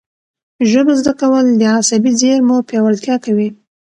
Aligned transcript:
ژبه 0.71 0.93
زده 0.99 1.13
کول 1.21 1.45
د 1.55 1.61
عصبي 1.77 2.11
زېرمو 2.19 2.57
پیاوړتیا 2.69 3.15
کوي. 3.25 3.49